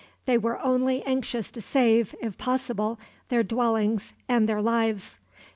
[0.25, 5.19] They were only anxious to save, if possible, their dwellings and their lives.